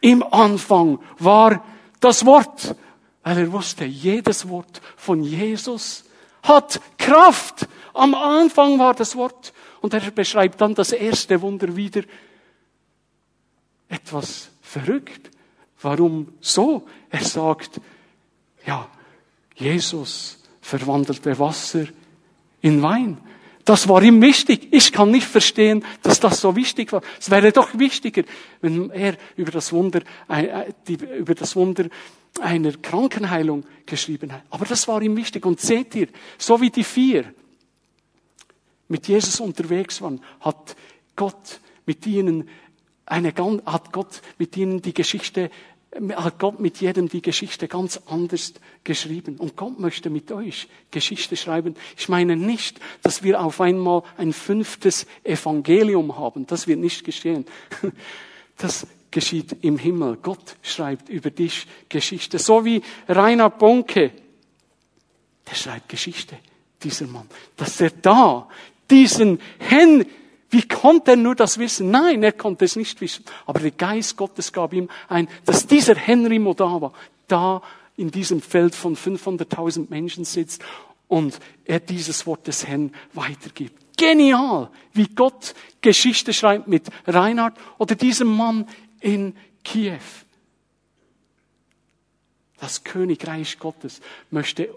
[0.08, 1.62] im Anfang war
[2.00, 2.76] das Wort,
[3.24, 6.06] weil er wusste, jedes Wort von Jesus
[6.43, 7.67] hat Kraft.
[7.93, 9.52] Am Anfang war das Wort.
[9.82, 12.04] Und er beschreibt dann das erste Wunder wieder.
[13.89, 15.30] Etwas verrückt.
[15.82, 16.88] Warum so?
[17.10, 17.82] Er sagt,
[18.65, 18.88] ja,
[19.56, 21.86] Jesus verwandelte Wasser
[22.62, 23.17] in Wein.
[23.67, 24.69] Das war ihm wichtig.
[24.71, 27.01] Ich kann nicht verstehen, dass das so wichtig war.
[27.19, 28.23] Es wäre doch wichtiger,
[28.62, 30.71] wenn er über das Wunder, äh,
[31.19, 31.89] über das Wunder
[32.39, 34.43] einer Krankenheilung geschrieben hat.
[34.51, 35.45] Aber das war ihm wichtig.
[35.45, 37.25] Und seht ihr, so wie die vier
[38.88, 40.77] mit Jesus unterwegs waren, hat
[41.17, 42.47] Gott mit ihnen
[43.06, 43.34] eine,
[43.65, 45.51] hat Gott mit ihnen die Geschichte
[46.15, 49.38] hat Gott mit jedem die Geschichte ganz anders geschrieben.
[49.38, 51.76] Und Gott möchte mit euch Geschichte schreiben.
[51.97, 56.45] Ich meine nicht, dass wir auf einmal ein fünftes Evangelium haben.
[56.47, 57.45] Das wird nicht geschehen.
[58.60, 60.17] Das geschieht im Himmel.
[60.19, 62.39] Gott schreibt über dich Geschichte.
[62.39, 64.12] So wie Rainer Bonke.
[65.47, 66.39] Der schreibt Geschichte,
[66.82, 67.30] dieser Mann.
[67.56, 68.50] Dass er da
[68.89, 70.08] diesen Hen
[70.49, 71.91] wie konnte er nur das wissen?
[71.91, 73.25] Nein, er konnte es nicht wissen.
[73.45, 76.93] Aber der Geist Gottes gab ihm ein, dass dieser Henry Modava
[77.27, 77.62] da
[77.97, 80.63] in diesem Feld von 500.000 Menschen sitzt
[81.07, 83.97] und er dieses Wort des Herrn weitergibt.
[83.97, 88.67] Genial, wie Gott Geschichte schreibt mit Reinhard oder diesem Mann
[89.01, 89.99] in Kiew.
[92.60, 94.69] Das Königreich Gottes möchte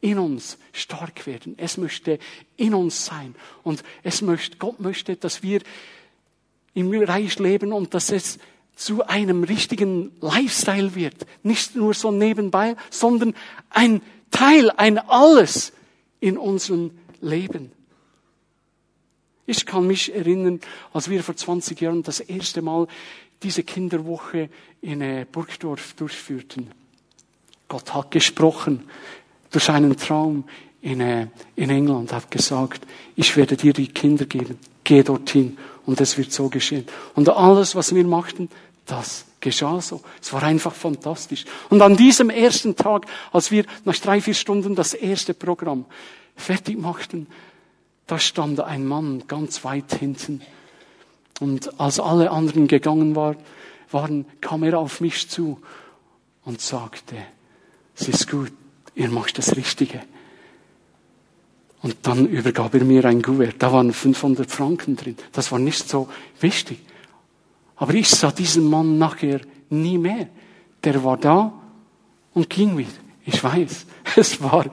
[0.00, 1.54] in uns stark werden.
[1.58, 2.18] Es möchte
[2.56, 3.34] in uns sein.
[3.62, 5.60] Und es möchte, Gott möchte, dass wir
[6.74, 8.38] im Reich leben und dass es
[8.74, 11.26] zu einem richtigen Lifestyle wird.
[11.42, 13.34] Nicht nur so nebenbei, sondern
[13.70, 15.72] ein Teil, ein Alles
[16.20, 16.90] in unserem
[17.22, 17.72] Leben.
[19.46, 20.60] Ich kann mich erinnern,
[20.92, 22.86] als wir vor 20 Jahren das erste Mal
[23.42, 24.50] diese Kinderwoche
[24.82, 26.72] in äh, Burgdorf durchführten.
[27.68, 28.88] Gott hat gesprochen
[29.56, 30.44] durch einen Traum
[30.82, 35.98] in, äh, in England, hat gesagt, ich werde dir die Kinder geben, geh dorthin und
[35.98, 36.84] es wird so geschehen.
[37.14, 38.50] Und alles, was wir machten,
[38.84, 40.02] das geschah so.
[40.20, 41.46] Es war einfach fantastisch.
[41.70, 45.86] Und an diesem ersten Tag, als wir nach drei, vier Stunden das erste Programm
[46.36, 47.26] fertig machten,
[48.06, 50.42] da stand ein Mann ganz weit hinten.
[51.40, 53.36] Und als alle anderen gegangen war,
[53.90, 55.62] waren, kam er auf mich zu
[56.44, 57.16] und sagte,
[57.94, 58.52] es ist gut,
[58.96, 60.00] ihr macht das Richtige.
[61.82, 63.56] Und dann übergab er mir ein Kuvert.
[63.58, 65.16] Da waren 500 Franken drin.
[65.30, 66.08] Das war nicht so
[66.40, 66.78] wichtig.
[67.76, 70.28] Aber ich sah diesen Mann nachher nie mehr.
[70.82, 71.52] Der war da
[72.34, 72.90] und ging wieder.
[73.24, 74.66] Ich weiß, es war,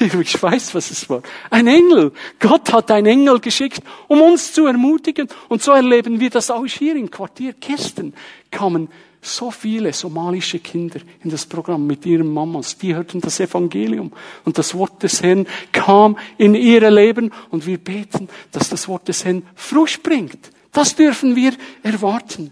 [0.00, 1.22] ich weiß, was es war.
[1.48, 2.12] Ein Engel.
[2.40, 5.28] Gott hat einen Engel geschickt, um uns zu ermutigen.
[5.48, 8.12] Und so erleben wir das auch hier im Quartier Kirsten.
[8.50, 8.88] Kamen
[9.24, 12.76] so viele somalische Kinder in das Programm mit ihren Mamas.
[12.78, 14.12] Die hörten das Evangelium
[14.44, 19.08] und das Wort des Herrn kam in ihre Leben und wir beten, dass das Wort
[19.08, 20.50] des Herrn Frucht bringt.
[20.72, 22.50] Das dürfen wir erwarten.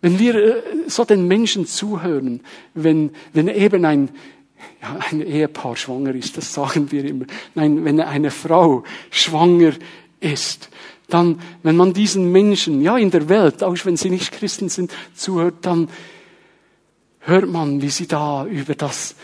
[0.00, 2.40] Wenn wir äh, so den Menschen zuhören,
[2.74, 4.10] wenn, wenn eben ein,
[4.80, 7.24] ja, ein Ehepaar schwanger ist, das sagen wir immer.
[7.54, 9.72] Nein, wenn eine Frau schwanger
[10.20, 10.68] ist,
[11.08, 14.92] dann, wenn man diesen Menschen, ja, in der Welt, auch wenn sie nicht Christen sind,
[15.14, 15.88] zuhört, dann
[17.20, 19.16] hört man, wie sie da über das,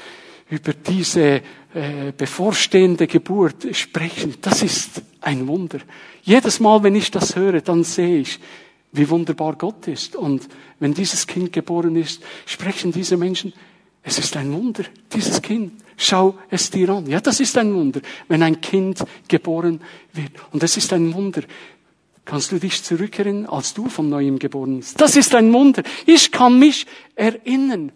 [0.51, 1.43] über diese
[1.75, 4.37] äh, bevorstehende Geburt sprechen.
[4.41, 5.79] Das ist ein Wunder.
[6.23, 8.41] Jedes Mal, wenn ich das höre, dann sehe ich,
[8.93, 10.17] wie wunderbar Gott ist.
[10.17, 13.53] Und wenn dieses Kind geboren ist, sprechen diese Menschen,
[14.07, 15.73] es ist ein Wunder, dieses Kind.
[15.97, 17.07] Schau es dir an.
[17.07, 19.81] Ja, das ist ein Wunder, wenn ein Kind geboren
[20.13, 20.33] wird.
[20.53, 21.43] Und es ist ein Wunder,
[22.25, 25.01] Kannst du dich zurückerinnern, als du von neuem geboren bist?
[25.01, 25.83] Das ist ein Wunder.
[26.07, 27.93] Ich kann mich erinnern,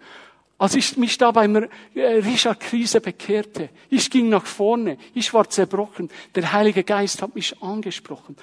[0.59, 3.71] als ich mich da beim äh, Richard Krise bekehrte.
[3.89, 4.99] Ich ging nach vorne.
[5.15, 6.11] Ich war zerbrochen.
[6.35, 8.37] Der Heilige Geist hat mich angesprochen.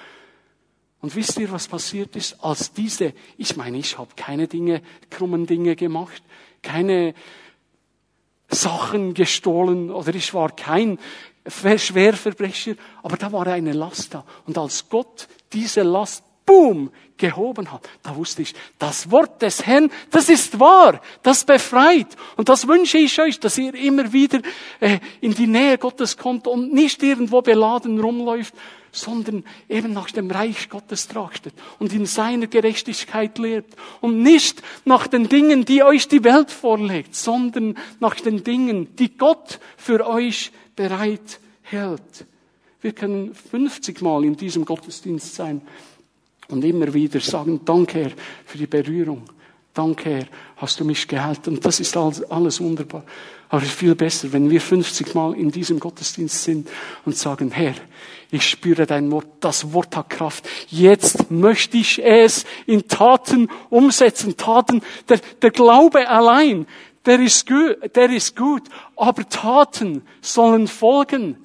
[1.00, 5.46] Und wisst ihr, was passiert ist, als diese, ich meine, ich habe keine Dinge, krummen
[5.46, 6.22] Dinge gemacht,
[6.62, 7.14] keine
[8.48, 10.98] Sachen gestohlen oder ich war kein
[11.48, 14.24] Schwerverbrecher, aber da war eine Last da.
[14.46, 19.90] Und als Gott diese Last, boom, gehoben hat, da wusste ich, das Wort des Herrn,
[20.10, 22.08] das ist wahr, das befreit.
[22.36, 24.40] Und das wünsche ich euch, dass ihr immer wieder
[24.80, 28.54] äh, in die Nähe Gottes kommt und nicht irgendwo beladen rumläuft,
[28.92, 35.06] sondern eben nach dem Reich Gottes trachtet und in seiner Gerechtigkeit lebt und nicht nach
[35.06, 40.52] den Dingen, die euch die Welt vorlegt, sondern nach den Dingen, die Gott für euch
[40.76, 42.26] bereit hält.
[42.80, 45.62] Wir können 50 Mal in diesem Gottesdienst sein
[46.48, 48.12] und immer wieder sagen, danke Herr
[48.44, 49.24] für die Berührung.
[49.74, 51.48] Danke Herr, hast du mich geheilt.
[51.48, 53.04] Und das ist alles, wunderbar.
[53.48, 56.68] Aber es ist viel besser, wenn wir 50 Mal in diesem Gottesdienst sind
[57.04, 57.74] und sagen, Herr,
[58.30, 60.48] ich spüre dein Wort, das Wort hat Kraft.
[60.68, 64.36] Jetzt möchte ich es in Taten umsetzen.
[64.36, 66.66] Taten, der, der Glaube allein,
[67.06, 68.64] der ist, gut, der ist gut,
[68.96, 71.44] aber Taten sollen folgen.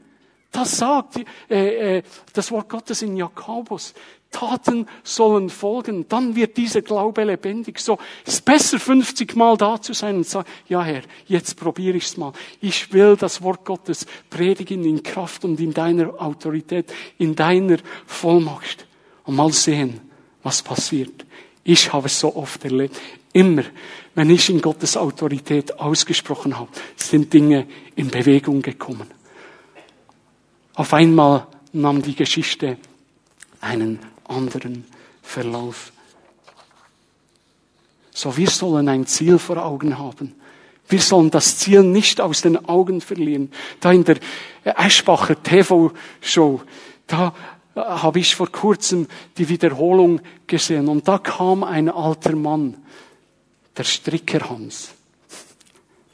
[0.51, 1.17] Das sagt
[1.49, 3.93] äh, äh, das Wort Gottes in Jakobus.
[4.31, 7.79] Taten sollen folgen, dann wird dieser Glaube lebendig.
[7.79, 12.17] So ist besser 50 Mal da zu sein und sagen, ja Herr, jetzt probiere ich's
[12.17, 12.31] mal.
[12.61, 18.87] Ich will das Wort Gottes predigen in Kraft und in deiner Autorität, in deiner Vollmacht.
[19.25, 19.99] Und mal sehen,
[20.43, 21.25] was passiert.
[21.63, 22.99] Ich habe es so oft erlebt.
[23.33, 23.63] Immer,
[24.13, 29.09] wenn ich in Gottes Autorität ausgesprochen habe, sind Dinge in Bewegung gekommen.
[30.73, 32.77] Auf einmal nahm die Geschichte
[33.61, 34.85] einen anderen
[35.21, 35.93] Verlauf.
[38.11, 40.35] So, wir sollen ein Ziel vor Augen haben.
[40.89, 43.51] Wir sollen das Ziel nicht aus den Augen verlieren.
[43.79, 44.17] Da in der
[44.63, 46.61] Eschbacher TV-Show,
[47.07, 47.33] da
[47.75, 52.75] habe ich vor kurzem die Wiederholung gesehen und da kam ein alter Mann,
[53.81, 54.93] der Stricker Hans.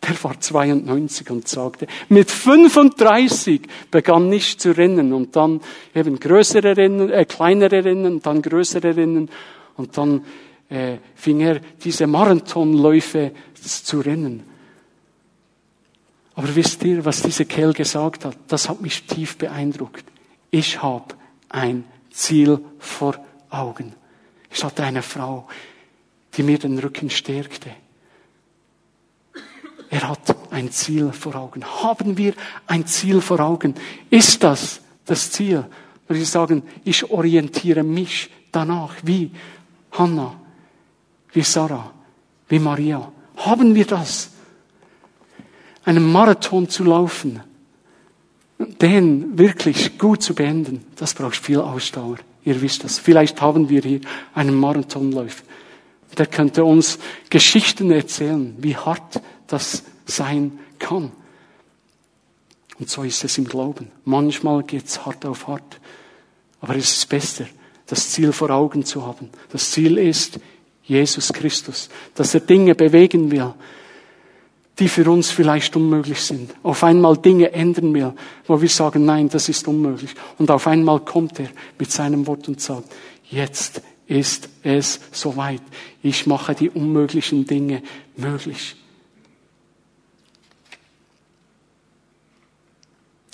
[0.02, 5.60] Der war 92 und sagte, mit 35 begann ich zu rennen und dann
[5.94, 9.30] eben größere Rennen, äh, kleinere Rennen, dann größere Rennen
[9.76, 10.24] und dann
[10.70, 14.44] äh, fing er diese Marathonläufe zu rennen.
[16.36, 18.38] Aber wisst ihr, was dieser Kerl gesagt hat?
[18.48, 20.06] Das hat mich tief beeindruckt.
[20.52, 21.16] Ich habe
[21.50, 23.16] ein Ziel vor
[23.50, 23.94] Augen.
[24.52, 25.48] Ich hatte eine Frau,
[26.38, 27.72] die mir den Rücken stärkte.
[29.90, 31.66] Er hat ein Ziel vor Augen.
[31.66, 32.34] Haben wir
[32.68, 33.74] ein Ziel vor Augen?
[34.10, 35.66] Ist das das Ziel?
[36.08, 39.32] Würde ich sagen, ich orientiere mich danach, wie
[39.92, 40.40] Hannah,
[41.34, 41.92] wie Sarah,
[42.48, 43.12] wie Maria.
[43.38, 44.32] Haben wir das?
[45.84, 47.42] Einen Marathon zu laufen,
[48.58, 52.18] den wirklich gut zu beenden, das braucht viel Ausdauer.
[52.44, 53.00] Ihr wisst das.
[53.00, 54.02] Vielleicht haben wir hier
[54.34, 55.44] einen Marathonläufer.
[56.18, 57.00] Der könnte uns
[57.30, 61.12] Geschichten erzählen, wie hart das sein kann.
[62.80, 63.92] Und so ist es im Glauben.
[64.06, 65.80] Manchmal geht's hart auf hart.
[66.62, 67.46] Aber es ist besser,
[67.86, 69.30] das Ziel vor Augen zu haben.
[69.52, 70.40] Das Ziel ist
[70.84, 73.54] Jesus Christus, dass er Dinge bewegen will,
[74.80, 76.54] die für uns vielleicht unmöglich sind.
[76.64, 78.14] Auf einmal Dinge ändern will,
[78.46, 80.12] wo wir sagen, nein, das ist unmöglich.
[80.38, 81.50] Und auf einmal kommt er
[81.80, 82.94] mit seinem Wort und sagt,
[83.30, 85.62] jetzt ist es soweit.
[86.02, 87.84] Ich mache die unmöglichen Dinge
[88.16, 88.76] möglich.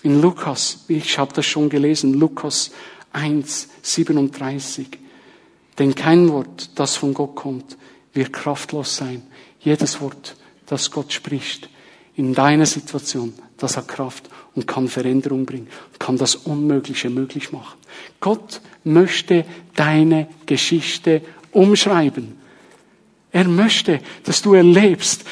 [0.01, 2.71] In Lukas, ich habe das schon gelesen, Lukas
[3.13, 4.87] 1, 37.
[5.79, 7.77] Denn kein Wort, das von Gott kommt,
[8.11, 9.21] wird kraftlos sein.
[9.59, 11.69] Jedes Wort, das Gott spricht,
[12.15, 17.79] in deiner Situation, das hat Kraft und kann Veränderung bringen, kann das Unmögliche möglich machen.
[18.19, 19.45] Gott möchte
[19.75, 21.21] deine Geschichte
[21.51, 22.37] umschreiben.
[23.31, 25.23] Er möchte, dass du erlebst,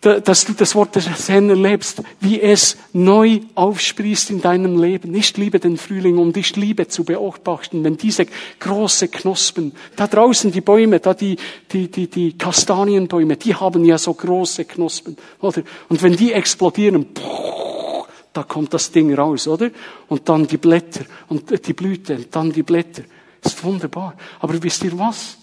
[0.00, 5.12] dass du das Wort des Herrn erlebst, wie es neu aufsprießt in deinem Leben.
[5.14, 8.26] Ich liebe den Frühling und ich liebe zu beobachten, wenn diese
[8.60, 11.36] große Knospen, da draußen die Bäume, da die,
[11.72, 15.62] die, die, die Kastanienbäume, die haben ja so große Knospen, oder?
[15.88, 17.06] Und wenn die explodieren,
[18.32, 19.70] da kommt das Ding raus, oder?
[20.06, 23.02] Und dann die Blätter und die Blüte und dann die Blätter.
[23.42, 24.14] Ist wunderbar.
[24.38, 25.37] Aber wisst ihr was?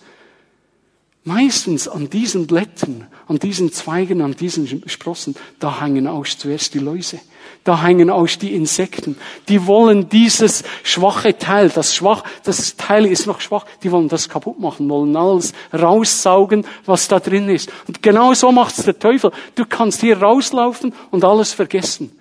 [1.27, 6.79] Meistens an diesen Blättern, an diesen Zweigen, an diesen Sprossen, da hängen auch zuerst die
[6.79, 7.19] Läuse.
[7.63, 9.17] Da hängen auch die Insekten.
[9.49, 14.29] Die wollen dieses schwache Teil, das schwach, das Teil ist noch schwach, die wollen das
[14.29, 17.71] kaputt machen, wollen alles raussaugen, was da drin ist.
[17.87, 19.31] Und genau so macht's der Teufel.
[19.55, 22.11] Du kannst hier rauslaufen und alles vergessen.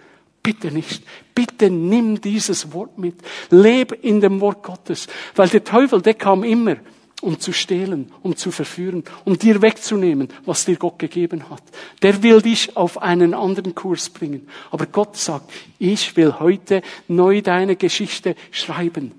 [0.42, 1.02] Bitte nicht.
[1.34, 3.16] Bitte nimm dieses Wort mit.
[3.50, 5.08] Leb in dem Wort Gottes.
[5.34, 6.76] Weil der Teufel, der kam immer
[7.24, 11.62] um zu stehlen, um zu verführen, um dir wegzunehmen, was dir Gott gegeben hat.
[12.02, 14.46] Der will dich auf einen anderen Kurs bringen.
[14.70, 19.12] Aber Gott sagt, ich will heute neu deine Geschichte schreiben.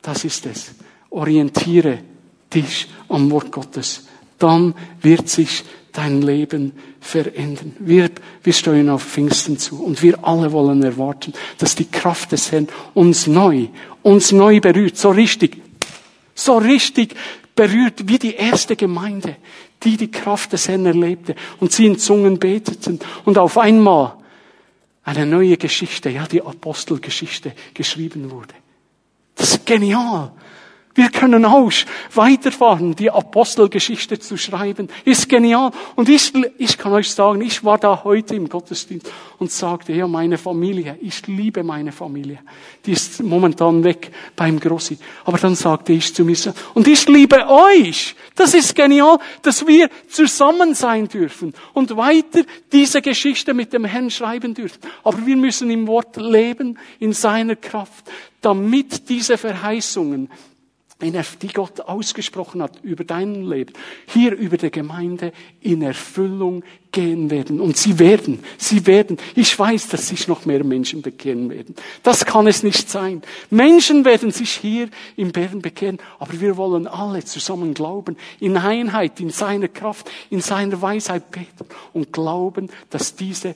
[0.00, 0.74] Das ist es.
[1.10, 1.98] Orientiere
[2.52, 4.06] dich am Wort Gottes.
[4.38, 7.76] Dann wird sich dein Leben verändern.
[7.80, 8.10] Wir,
[8.42, 12.68] wir steuern auf Pfingsten zu und wir alle wollen erwarten, dass die Kraft des Herrn
[12.94, 13.68] uns neu,
[14.02, 15.65] uns neu berührt, so richtig
[16.36, 17.16] so richtig
[17.56, 19.36] berührt wie die erste Gemeinde,
[19.82, 24.14] die die Kraft des Herrn erlebte und sie in Zungen beteten und auf einmal
[25.02, 28.54] eine neue Geschichte, ja die Apostelgeschichte geschrieben wurde.
[29.34, 30.32] Das ist genial.
[30.96, 31.70] Wir können auch
[32.14, 34.88] weiterfahren, die Apostelgeschichte zu schreiben.
[35.04, 35.70] Ist genial.
[35.94, 40.06] Und ich, ich kann euch sagen, ich war da heute im Gottesdienst und sagte, ja,
[40.06, 42.38] meine Familie, ich liebe meine Familie.
[42.86, 44.96] Die ist momentan weg beim Grossi.
[45.26, 46.36] Aber dann sagte ich zu mir,
[46.72, 48.16] und ich liebe euch.
[48.34, 52.42] Das ist genial, dass wir zusammen sein dürfen und weiter
[52.72, 54.78] diese Geschichte mit dem Herrn schreiben dürfen.
[55.04, 60.30] Aber wir müssen im Wort leben, in seiner Kraft, damit diese Verheißungen
[61.00, 63.74] die Gott ausgesprochen hat über dein Leben,
[64.06, 67.60] hier über der Gemeinde in Erfüllung gehen werden.
[67.60, 69.18] Und sie werden, sie werden.
[69.34, 71.74] Ich weiß, dass sich noch mehr Menschen bekehren werden.
[72.02, 73.20] Das kann es nicht sein.
[73.50, 79.20] Menschen werden sich hier im Bern bekehren, aber wir wollen alle zusammen glauben, in Einheit,
[79.20, 83.54] in seiner Kraft, in seiner Weisheit beten und glauben, dass diese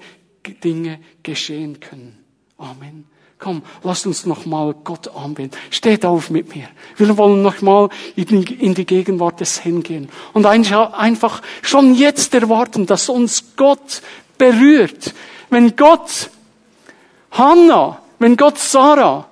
[0.62, 2.18] Dinge geschehen können.
[2.59, 3.10] Amen.
[3.41, 5.59] Komm, lasst uns nochmal Gott anbeten.
[5.70, 6.68] Steht auf mit mir.
[6.99, 10.11] Wir wollen nochmal in die Gegenwart des Herrn gehen.
[10.34, 14.03] Und einfach schon jetzt erwarten, dass uns Gott
[14.36, 15.14] berührt.
[15.49, 16.28] Wenn Gott
[17.30, 19.26] Hannah, wenn Gott Sarah,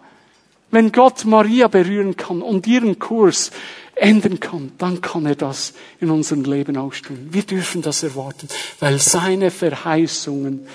[0.71, 3.51] wenn Gott Maria berühren kann und ihren Kurs
[3.95, 7.29] ändern kann, dann kann er das in unserem Leben auch tun.
[7.31, 8.49] Wir dürfen das erwarten,
[8.81, 10.67] weil seine Verheißungen,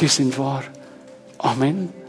[0.00, 0.64] die sind wahr.
[1.38, 1.99] Amen.